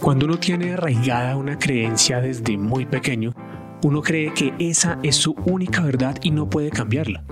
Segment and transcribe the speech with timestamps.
[0.00, 3.34] Cuando uno tiene arraigada una creencia desde muy pequeño,
[3.82, 7.22] uno cree que esa es su única verdad y no puede cambiarla.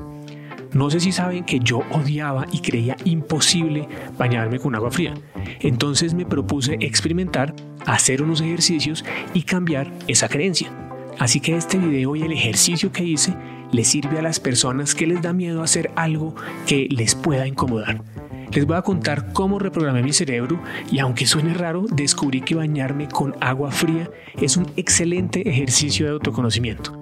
[0.74, 5.14] No sé si saben que yo odiaba y creía imposible bañarme con agua fría.
[5.60, 7.54] Entonces me propuse experimentar,
[7.86, 10.70] hacer unos ejercicios y cambiar esa creencia.
[11.18, 13.34] Así que este video y el ejercicio que hice
[13.72, 16.34] le sirve a las personas que les da miedo hacer algo
[16.66, 18.02] que les pueda incomodar.
[18.52, 23.08] Les voy a contar cómo reprogramé mi cerebro y aunque suene raro, descubrí que bañarme
[23.08, 26.98] con agua fría es un excelente ejercicio de autoconocimiento.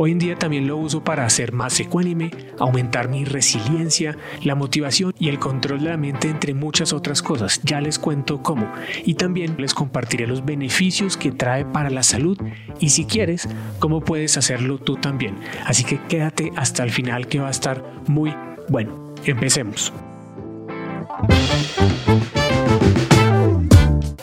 [0.00, 2.30] Hoy en día también lo uso para ser más ecuánime,
[2.60, 7.60] aumentar mi resiliencia, la motivación y el control de la mente entre muchas otras cosas.
[7.64, 8.70] Ya les cuento cómo.
[9.04, 12.38] Y también les compartiré los beneficios que trae para la salud
[12.78, 13.48] y si quieres,
[13.80, 15.36] cómo puedes hacerlo tú también.
[15.66, 18.32] Así que quédate hasta el final que va a estar muy
[18.68, 19.14] bueno.
[19.24, 19.92] Empecemos.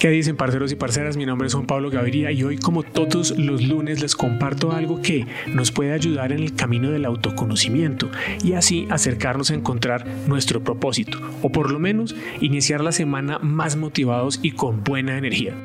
[0.06, 1.18] ¿Qué dicen parceros y parceras?
[1.18, 5.02] Mi nombre es Juan Pablo Gaviria y hoy como todos los lunes les comparto algo
[5.02, 8.12] que nos puede ayudar en el camino del autoconocimiento
[8.44, 13.78] y así acercarnos a encontrar nuestro propósito o por lo menos iniciar la semana más
[13.78, 15.56] motivados y con buena energía.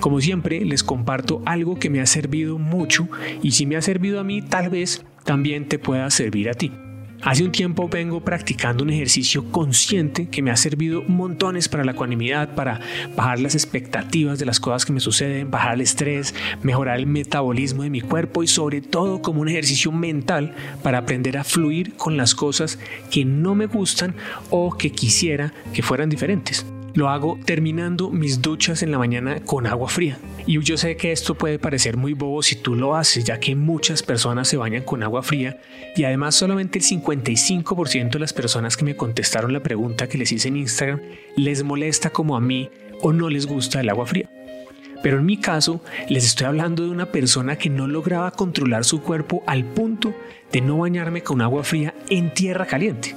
[0.00, 3.06] Como siempre les comparto algo que me ha servido mucho
[3.42, 6.72] y si me ha servido a mí tal vez también te pueda servir a ti.
[7.24, 11.92] Hace un tiempo vengo practicando un ejercicio consciente que me ha servido montones para la
[11.92, 12.80] ecuanimidad, para
[13.14, 17.84] bajar las expectativas de las cosas que me suceden, bajar el estrés, mejorar el metabolismo
[17.84, 22.16] de mi cuerpo y sobre todo como un ejercicio mental para aprender a fluir con
[22.16, 24.16] las cosas que no me gustan
[24.50, 26.66] o que quisiera que fueran diferentes.
[26.94, 30.18] Lo hago terminando mis duchas en la mañana con agua fría.
[30.46, 33.54] Y yo sé que esto puede parecer muy bobo si tú lo haces, ya que
[33.54, 35.58] muchas personas se bañan con agua fría
[35.96, 40.32] y además solamente el 55% de las personas que me contestaron la pregunta que les
[40.32, 41.00] hice en Instagram
[41.36, 42.68] les molesta como a mí
[43.00, 44.28] o no les gusta el agua fría.
[45.02, 49.02] Pero en mi caso, les estoy hablando de una persona que no lograba controlar su
[49.02, 50.14] cuerpo al punto
[50.52, 53.16] de no bañarme con agua fría en tierra caliente.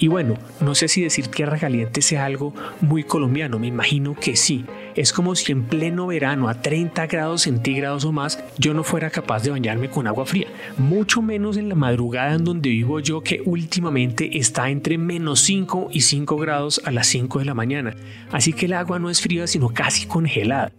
[0.00, 4.34] Y bueno, no sé si decir tierra caliente sea algo muy colombiano, me imagino que
[4.34, 4.64] sí.
[4.96, 9.10] Es como si en pleno verano a 30 grados centígrados o más yo no fuera
[9.10, 10.48] capaz de bañarme con agua fría.
[10.78, 15.90] Mucho menos en la madrugada en donde vivo yo que últimamente está entre menos 5
[15.92, 17.94] y 5 grados a las 5 de la mañana.
[18.32, 20.72] Así que el agua no es fría sino casi congelada.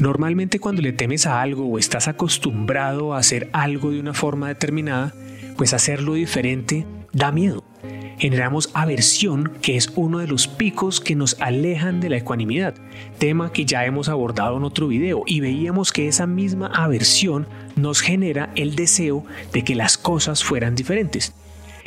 [0.00, 4.48] Normalmente cuando le temes a algo o estás acostumbrado a hacer algo de una forma
[4.48, 5.14] determinada,
[5.56, 7.62] pues hacerlo diferente da miedo
[8.18, 12.74] generamos aversión, que es uno de los picos que nos alejan de la ecuanimidad,
[13.18, 18.00] tema que ya hemos abordado en otro video, y veíamos que esa misma aversión nos
[18.00, 21.34] genera el deseo de que las cosas fueran diferentes.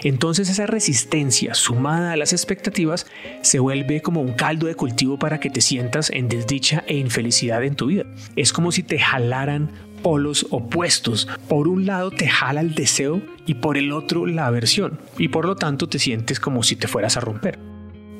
[0.03, 3.07] Entonces esa resistencia sumada a las expectativas
[3.41, 7.63] se vuelve como un caldo de cultivo para que te sientas en desdicha e infelicidad
[7.63, 8.05] en tu vida.
[8.35, 9.71] Es como si te jalaran
[10.01, 11.27] polos opuestos.
[11.47, 15.45] Por un lado te jala el deseo y por el otro la aversión, y por
[15.45, 17.66] lo tanto te sientes como si te fueras a romper.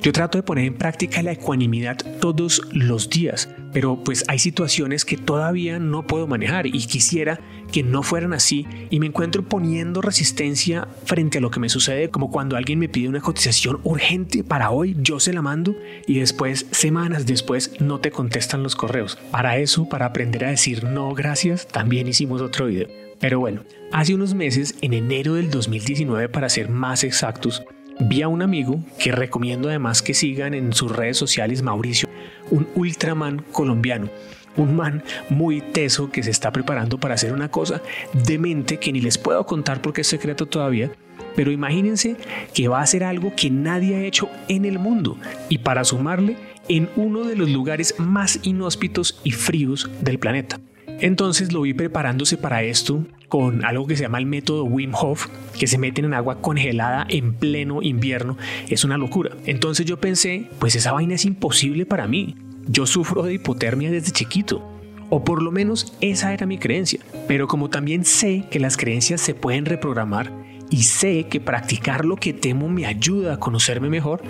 [0.08, 5.04] Yo trato de poner en práctica la ecuanimidad todos los días, pero pues hay situaciones
[5.04, 7.42] que todavía no puedo manejar y quisiera
[7.74, 12.10] que no fueran así y me encuentro poniendo resistencia frente a lo que me sucede
[12.10, 15.76] como cuando alguien me pide una cotización urgente para hoy, yo se la mando
[16.08, 19.18] y después, semanas después, no te contestan los correos.
[19.30, 22.88] Para eso, para aprender a decir no gracias, también hicimos otro video.
[23.20, 27.62] Pero bueno, hace unos meses, en enero del 2019 para ser más exactos,
[28.00, 32.08] Vi a un amigo que recomiendo además que sigan en sus redes sociales, Mauricio,
[32.52, 34.10] un ultraman colombiano,
[34.56, 37.82] un man muy teso que se está preparando para hacer una cosa
[38.14, 40.92] demente que ni les puedo contar porque es secreto todavía,
[41.36, 42.18] pero imagínense
[42.54, 45.18] que va a hacer algo que nadie ha hecho en el mundo
[45.50, 46.38] y para sumarle
[46.70, 50.60] en uno de los lugares más inhóspitos y fríos del planeta.
[51.00, 55.28] Entonces lo vi preparándose para esto con algo que se llama el método Wim Hof,
[55.60, 58.38] que se meten en agua congelada en pleno invierno.
[58.70, 59.32] Es una locura.
[59.46, 62.36] Entonces yo pensé, pues esa vaina es imposible para mí.
[62.68, 64.64] Yo sufro de hipotermia desde chiquito.
[65.10, 67.00] O por lo menos esa era mi creencia.
[67.28, 70.32] Pero como también sé que las creencias se pueden reprogramar
[70.70, 74.22] y sé que practicar lo que temo me ayuda a conocerme mejor,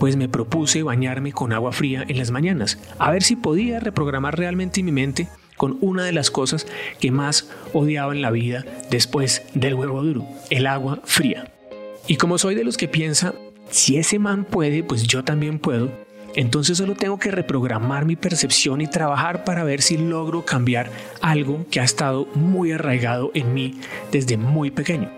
[0.00, 4.36] pues me propuse bañarme con agua fría en las mañanas, a ver si podía reprogramar
[4.36, 6.66] realmente mi mente con una de las cosas
[7.00, 11.52] que más odiaba en la vida después del huevo duro, el agua fría.
[12.06, 13.34] Y como soy de los que piensa,
[13.70, 15.90] si ese man puede, pues yo también puedo,
[16.36, 20.90] entonces solo tengo que reprogramar mi percepción y trabajar para ver si logro cambiar
[21.20, 23.80] algo que ha estado muy arraigado en mí
[24.10, 25.10] desde muy pequeño.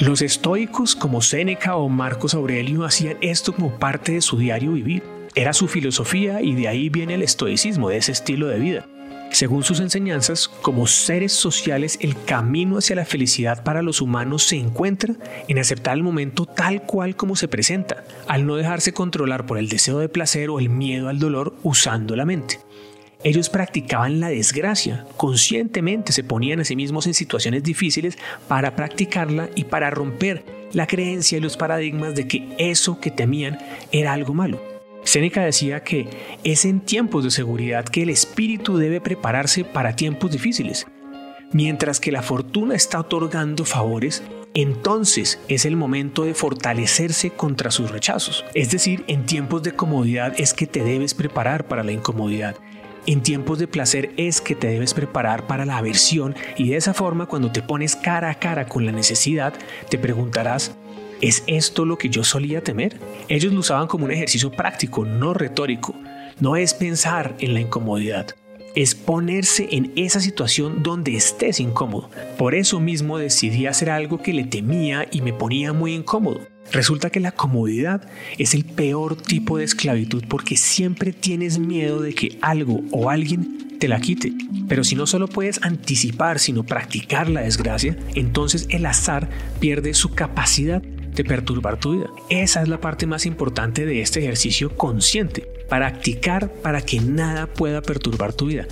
[0.00, 5.04] Los estoicos como Séneca o Marcos Aurelio hacían esto como parte de su diario vivir
[5.36, 8.86] Era su filosofía y de ahí viene el estoicismo, de ese estilo de vida.
[9.34, 14.54] Según sus enseñanzas, como seres sociales, el camino hacia la felicidad para los humanos se
[14.54, 15.16] encuentra
[15.48, 19.68] en aceptar el momento tal cual como se presenta, al no dejarse controlar por el
[19.68, 22.60] deseo de placer o el miedo al dolor usando la mente.
[23.24, 28.16] Ellos practicaban la desgracia, conscientemente se ponían a sí mismos en situaciones difíciles
[28.46, 33.58] para practicarla y para romper la creencia y los paradigmas de que eso que temían
[33.90, 34.73] era algo malo.
[35.04, 36.08] Séneca decía que
[36.44, 40.86] es en tiempos de seguridad que el espíritu debe prepararse para tiempos difíciles.
[41.52, 44.22] Mientras que la fortuna está otorgando favores,
[44.54, 48.44] entonces es el momento de fortalecerse contra sus rechazos.
[48.54, 52.56] Es decir, en tiempos de comodidad es que te debes preparar para la incomodidad.
[53.06, 56.94] En tiempos de placer es que te debes preparar para la aversión y de esa
[56.94, 59.52] forma cuando te pones cara a cara con la necesidad,
[59.90, 60.74] te preguntarás,
[61.20, 62.98] ¿Es esto lo que yo solía temer?
[63.28, 65.94] Ellos lo usaban como un ejercicio práctico, no retórico.
[66.40, 68.34] No es pensar en la incomodidad,
[68.74, 72.10] es ponerse en esa situación donde estés incómodo.
[72.36, 76.40] Por eso mismo decidí hacer algo que le temía y me ponía muy incómodo.
[76.72, 78.08] Resulta que la comodidad
[78.38, 83.78] es el peor tipo de esclavitud porque siempre tienes miedo de que algo o alguien
[83.78, 84.32] te la quite.
[84.66, 89.28] Pero si no solo puedes anticipar, sino practicar la desgracia, entonces el azar
[89.60, 90.82] pierde su capacidad
[91.14, 92.10] de perturbar tu vida.
[92.28, 95.48] Esa es la parte más importante de este ejercicio consciente.
[95.68, 98.66] Practicar para que nada pueda perturbar tu vida.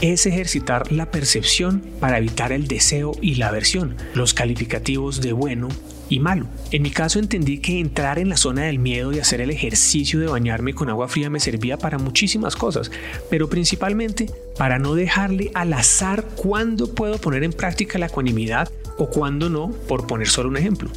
[0.00, 5.68] Es ejercitar la percepción para evitar el deseo y la aversión, los calificativos de bueno
[6.08, 6.46] y malo.
[6.70, 10.20] En mi caso entendí que entrar en la zona del miedo y hacer el ejercicio
[10.20, 12.90] de bañarme con agua fría me servía para muchísimas cosas,
[13.30, 19.08] pero principalmente para no dejarle al azar cuándo puedo poner en práctica la ecuanimidad o
[19.08, 20.90] cuándo no, por poner solo un ejemplo.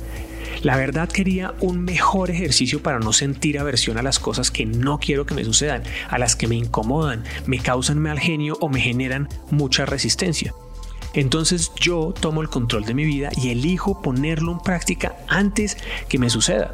[0.62, 5.00] La verdad quería un mejor ejercicio para no sentir aversión a las cosas que no
[5.00, 8.82] quiero que me sucedan, a las que me incomodan, me causan mal genio o me
[8.82, 10.54] generan mucha resistencia.
[11.14, 15.78] Entonces yo tomo el control de mi vida y elijo ponerlo en práctica antes
[16.10, 16.74] que me suceda.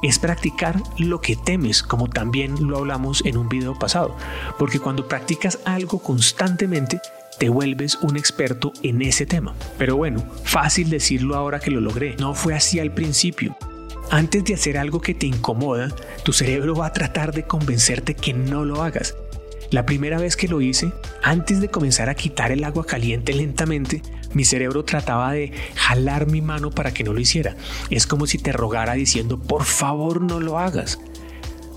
[0.00, 4.16] Es practicar lo que temes, como también lo hablamos en un video pasado,
[4.60, 7.00] porque cuando practicas algo constantemente,
[7.38, 9.54] te vuelves un experto en ese tema.
[9.76, 12.16] Pero bueno, fácil decirlo ahora que lo logré.
[12.18, 13.56] No fue así al principio.
[14.10, 15.94] Antes de hacer algo que te incomoda,
[16.24, 19.14] tu cerebro va a tratar de convencerte que no lo hagas.
[19.70, 20.92] La primera vez que lo hice,
[21.22, 24.00] antes de comenzar a quitar el agua caliente lentamente,
[24.32, 27.54] mi cerebro trataba de jalar mi mano para que no lo hiciera.
[27.90, 30.98] Es como si te rogara diciendo, por favor no lo hagas.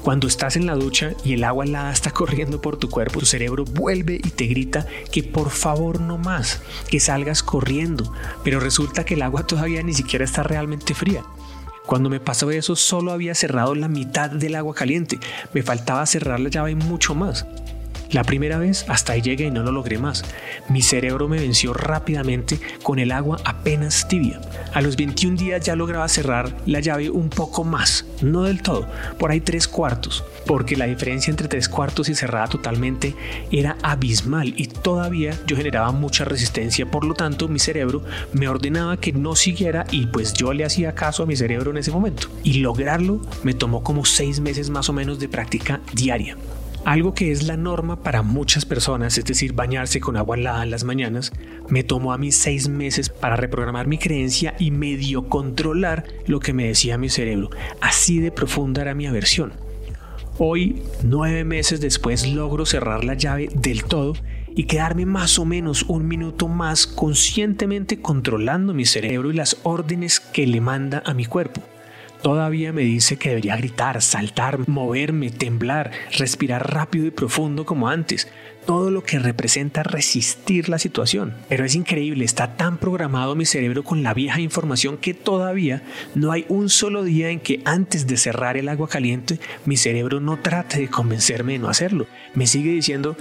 [0.02, 3.28] Cuando estás en la ducha y el agua helada está corriendo por tu cuerpo, tu
[3.28, 6.60] cerebro vuelve y te grita que por favor no más,
[6.90, 8.12] que salgas corriendo,
[8.44, 11.24] pero resulta que el agua todavía ni siquiera está realmente fría.
[11.86, 15.20] Cuando me pasó eso solo había cerrado la mitad del agua caliente,
[15.54, 17.46] me faltaba cerrar la llave mucho más.
[18.12, 20.26] La primera vez hasta ahí llegué y no lo logré más.
[20.68, 24.42] Mi cerebro me venció rápidamente con el agua apenas tibia.
[24.74, 28.88] A los 21 días ya lograba cerrar la llave un poco más, no del todo,
[29.18, 33.16] por ahí tres cuartos, porque la diferencia entre tres cuartos y cerrada totalmente
[33.50, 38.04] era abismal y todavía yo generaba mucha resistencia, por lo tanto mi cerebro
[38.34, 41.78] me ordenaba que no siguiera y pues yo le hacía caso a mi cerebro en
[41.78, 42.28] ese momento.
[42.44, 46.36] Y lograrlo me tomó como seis meses más o menos de práctica diaria.
[46.84, 50.72] Algo que es la norma para muchas personas, es decir, bañarse con agua helada en
[50.72, 51.32] las mañanas,
[51.70, 56.54] me tomó a mí seis meses para reprogramar mi creencia y medio controlar lo que
[56.54, 57.52] me decía mi cerebro.
[57.82, 59.54] Así de profunda era mi aversión.
[60.40, 64.16] Hoy, nueve meses después, logro cerrar la llave del todo
[64.56, 70.20] y quedarme más o menos un minuto más conscientemente controlando mi cerebro y las órdenes
[70.20, 71.62] que le manda a mi cuerpo.
[72.22, 78.28] Todavía me dice que debería gritar, saltar, moverme, temblar, respirar rápido y profundo como antes.
[78.68, 81.34] Todo lo que representa resistir la situación.
[81.50, 85.82] Pero es increíble, está tan programado mi cerebro con la vieja información que todavía
[86.14, 90.20] no hay un solo día en que antes de cerrar el agua caliente mi cerebro
[90.20, 92.06] no trate de convencerme de no hacerlo.
[92.36, 93.18] Me sigue diciendo,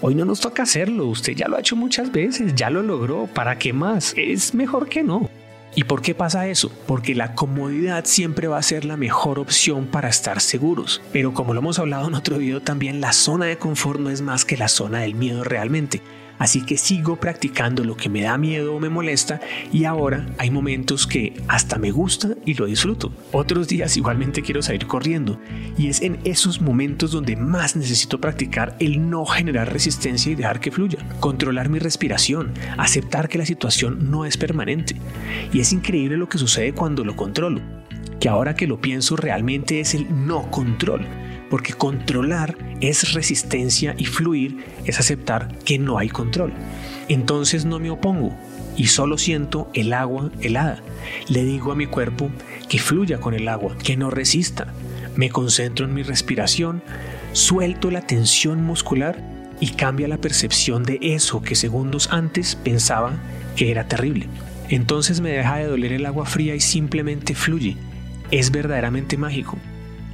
[0.00, 3.28] hoy no nos toca hacerlo, usted ya lo ha hecho muchas veces, ya lo logró,
[3.28, 4.14] ¿para qué más?
[4.16, 5.30] Es mejor que no.
[5.74, 6.70] ¿Y por qué pasa eso?
[6.86, 11.00] Porque la comodidad siempre va a ser la mejor opción para estar seguros.
[11.12, 14.20] Pero como lo hemos hablado en otro video también, la zona de confort no es
[14.20, 16.02] más que la zona del miedo realmente.
[16.38, 19.40] Así que sigo practicando lo que me da miedo o me molesta
[19.72, 23.12] y ahora hay momentos que hasta me gusta y lo disfruto.
[23.32, 25.38] Otros días igualmente quiero salir corriendo
[25.78, 30.60] y es en esos momentos donde más necesito practicar el no generar resistencia y dejar
[30.60, 30.98] que fluya.
[31.20, 34.96] Controlar mi respiración, aceptar que la situación no es permanente.
[35.52, 37.60] Y es increíble lo que sucede cuando lo controlo,
[38.20, 41.06] que ahora que lo pienso realmente es el no control
[41.52, 46.50] porque controlar es resistencia y fluir es aceptar que no hay control.
[47.10, 48.34] Entonces no me opongo
[48.74, 50.82] y solo siento el agua helada.
[51.28, 52.30] Le digo a mi cuerpo
[52.70, 54.72] que fluya con el agua, que no resista.
[55.14, 56.82] Me concentro en mi respiración,
[57.34, 59.22] suelto la tensión muscular
[59.60, 63.12] y cambia la percepción de eso que segundos antes pensaba
[63.56, 64.26] que era terrible.
[64.70, 67.76] Entonces me deja de doler el agua fría y simplemente fluye.
[68.30, 69.58] Es verdaderamente mágico.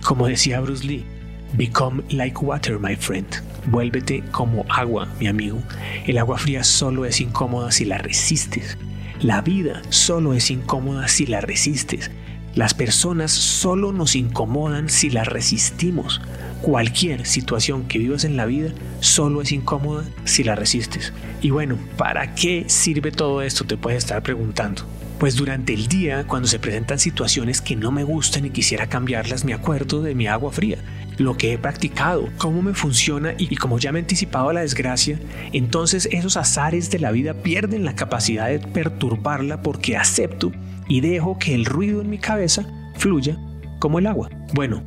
[0.02, 1.06] Como decía Bruce Lee,
[1.54, 3.26] Become like water, my friend.
[3.66, 5.62] Vuélvete como agua, mi amigo.
[6.06, 8.76] El agua fría solo es incómoda si la resistes.
[9.20, 12.10] La vida solo es incómoda si la resistes.
[12.54, 16.20] Las personas solo nos incomodan si las resistimos.
[16.60, 21.12] Cualquier situación que vivas en la vida solo es incómoda si la resistes.
[21.40, 23.64] Y bueno, ¿para qué sirve todo esto?
[23.64, 24.82] Te puedes estar preguntando.
[25.18, 29.44] Pues durante el día, cuando se presentan situaciones que no me gustan y quisiera cambiarlas,
[29.44, 30.78] me acuerdo de mi agua fría
[31.18, 34.60] lo que he practicado, cómo me funciona y, como ya me he anticipado a la
[34.60, 35.18] desgracia,
[35.52, 40.52] entonces esos azares de la vida pierden la capacidad de perturbarla porque acepto
[40.86, 42.64] y dejo que el ruido en mi cabeza
[42.96, 43.36] fluya
[43.80, 44.30] como el agua.
[44.54, 44.84] Bueno,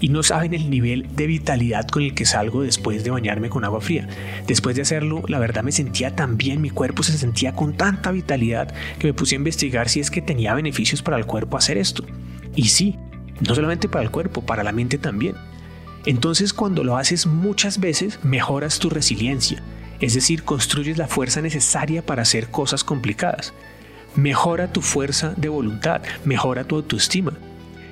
[0.00, 3.64] y no saben el nivel de vitalidad con el que salgo después de bañarme con
[3.64, 4.08] agua fría.
[4.46, 8.10] Después de hacerlo, la verdad me sentía tan bien, mi cuerpo se sentía con tanta
[8.10, 11.78] vitalidad que me puse a investigar si es que tenía beneficios para el cuerpo hacer
[11.78, 12.04] esto.
[12.54, 12.96] Y sí,
[13.40, 15.36] no solamente para el cuerpo, para la mente también.
[16.06, 19.62] Entonces cuando lo haces muchas veces, mejoras tu resiliencia,
[20.00, 23.54] es decir, construyes la fuerza necesaria para hacer cosas complicadas.
[24.16, 27.32] Mejora tu fuerza de voluntad, mejora tu autoestima.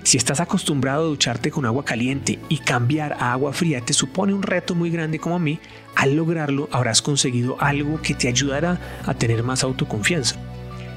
[0.03, 4.35] Si estás acostumbrado a ducharte con agua caliente y cambiar a agua fría te supone
[4.35, 5.61] un reto muy grande como a mí,
[5.95, 10.37] al lograrlo habrás conseguido algo que te ayudará a tener más autoconfianza.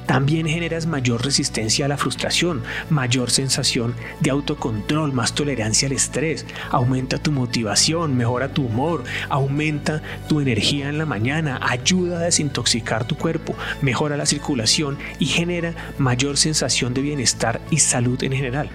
[0.06, 6.46] También generas mayor resistencia a la frustración, mayor sensación de autocontrol, más tolerancia al estrés,
[6.70, 13.08] aumenta tu motivación, mejora tu humor, aumenta tu energía en la mañana, ayuda a desintoxicar
[13.08, 18.70] tu cuerpo, mejora la circulación y genera mayor sensación de bienestar y salud en general.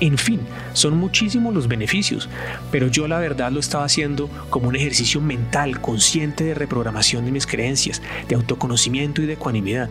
[0.00, 0.40] En fin,
[0.72, 2.28] son muchísimos los beneficios,
[2.72, 7.30] pero yo la verdad lo estaba haciendo como un ejercicio mental, consciente de reprogramación de
[7.30, 9.90] mis creencias, de autoconocimiento y de ecuanimidad.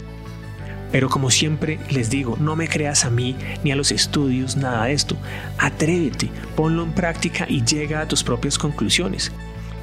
[0.91, 4.86] Pero como siempre les digo, no me creas a mí ni a los estudios, nada
[4.86, 5.15] de esto.
[5.57, 9.31] Atrévete, ponlo en práctica y llega a tus propias conclusiones.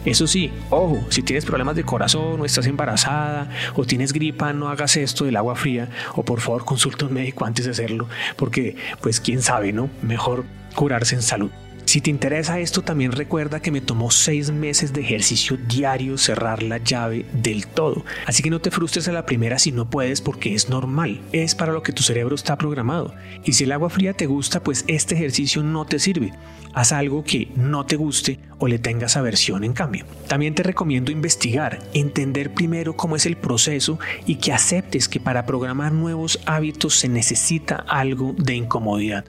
[0.04, 4.68] Eso sí, ojo, si tienes problemas de corazón o estás embarazada o tienes gripa, no
[4.68, 8.08] hagas esto del agua fría o por favor consulta a un médico antes de hacerlo,
[8.36, 9.90] porque pues quién sabe, ¿no?
[10.02, 11.50] Mejor curarse en salud.
[11.88, 16.62] Si te interesa esto, también recuerda que me tomó seis meses de ejercicio diario cerrar
[16.62, 18.04] la llave del todo.
[18.26, 21.23] Así que no te frustres a la primera si no puedes porque es normal.
[21.33, 23.14] Es para lo que tu cerebro está programado.
[23.42, 26.35] Y si el agua fría te gusta, pues este ejercicio no te sirve.
[26.75, 30.04] Haz algo que no te guste o le tengas aversión en cambio.
[30.26, 35.47] También te recomiendo investigar, entender primero cómo es el proceso y que aceptes que para
[35.47, 39.25] programar nuevos hábitos se necesita algo de incomodidad.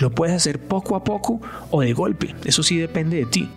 [0.00, 1.40] Lo puedes hacer poco a poco
[1.70, 3.50] o de golpe, eso sí depende de ti.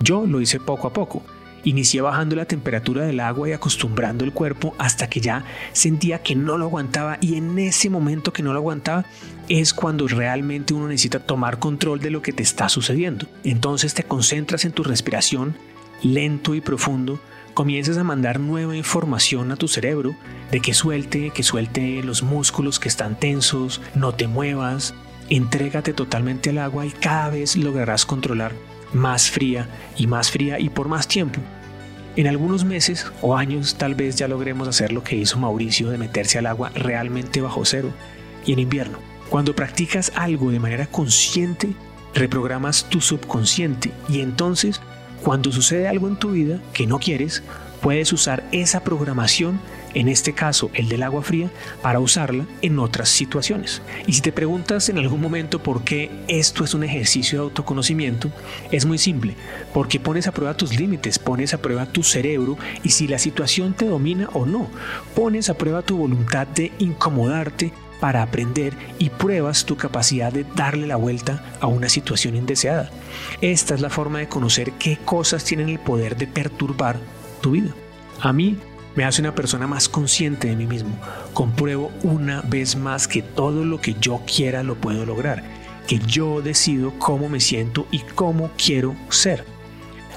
[0.00, 1.24] Yo lo hice poco a poco.
[1.64, 6.36] Inicié bajando la temperatura del agua y acostumbrando el cuerpo hasta que ya sentía que
[6.36, 9.04] no lo aguantaba y en ese momento que no lo aguantaba
[9.48, 13.26] es cuando realmente uno necesita tomar control de lo que te está sucediendo.
[13.42, 15.56] Entonces te concentras en tu respiración
[16.02, 17.18] lento y profundo,
[17.54, 20.14] comienzas a mandar nueva información a tu cerebro
[20.52, 24.94] de que suelte, que suelte los músculos que están tensos, no te muevas,
[25.30, 28.52] Entrégate totalmente al agua y cada vez lograrás controlar
[28.92, 31.40] más fría y más fría y por más tiempo.
[32.16, 35.98] En algunos meses o años tal vez ya logremos hacer lo que hizo Mauricio de
[35.98, 37.90] meterse al agua realmente bajo cero
[38.44, 38.98] y en invierno.
[39.28, 41.68] Cuando practicas algo de manera consciente,
[42.14, 44.80] reprogramas tu subconsciente y entonces
[45.22, 47.42] cuando sucede algo en tu vida que no quieres,
[47.82, 49.60] puedes usar esa programación
[49.98, 51.50] en este caso el del agua fría,
[51.82, 53.82] para usarla en otras situaciones.
[54.06, 58.30] Y si te preguntas en algún momento por qué esto es un ejercicio de autoconocimiento,
[58.70, 59.34] es muy simple,
[59.74, 63.74] porque pones a prueba tus límites, pones a prueba tu cerebro y si la situación
[63.74, 64.68] te domina o no,
[65.16, 70.86] pones a prueba tu voluntad de incomodarte para aprender y pruebas tu capacidad de darle
[70.86, 72.88] la vuelta a una situación indeseada.
[73.40, 77.00] Esta es la forma de conocer qué cosas tienen el poder de perturbar
[77.40, 77.74] tu vida.
[78.20, 78.56] A mí
[78.94, 80.98] me hace una persona más consciente de mí mismo.
[81.34, 85.44] Compruebo una vez más que todo lo que yo quiera lo puedo lograr,
[85.86, 89.44] que yo decido cómo me siento y cómo quiero ser.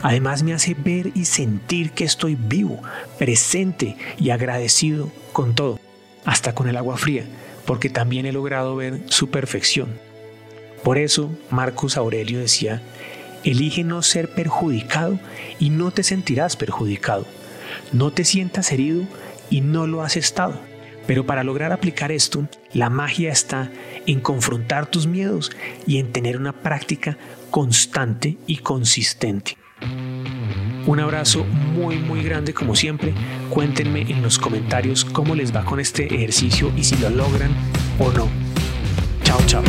[0.01, 2.81] Además me hace ver y sentir que estoy vivo,
[3.19, 5.79] presente y agradecido con todo,
[6.25, 7.25] hasta con el agua fría,
[7.65, 9.89] porque también he logrado ver su perfección.
[10.83, 12.81] Por eso Marcus Aurelio decía,
[13.43, 15.19] Elige no ser perjudicado
[15.59, 17.25] y no te sentirás perjudicado.
[17.91, 19.03] No te sientas herido
[19.49, 20.59] y no lo has estado.
[21.07, 23.71] Pero para lograr aplicar esto, la magia está
[24.05, 25.51] en confrontar tus miedos
[25.87, 27.17] y en tener una práctica
[27.49, 29.57] constante y consistente.
[30.85, 33.13] Un abrazo muy muy grande como siempre.
[33.49, 37.51] Cuéntenme en los comentarios cómo les va con este ejercicio y si lo logran
[37.99, 38.29] o no.
[39.23, 39.63] Chao, chao.